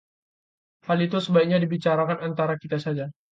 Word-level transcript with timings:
hal 0.87 0.99
itu 1.05 1.17
sebaiknya 1.25 1.57
dibicarakan 1.63 2.17
antara 2.27 2.53
kita 2.63 2.77
saja 2.85 3.05